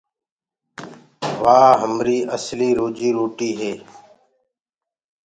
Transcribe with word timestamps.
وآ 1.43 1.61
همري 1.81 2.17
اسلي 2.35 2.69
روجيٚ 2.79 3.15
روٽي 3.17 3.49
هي۔ 3.59 3.73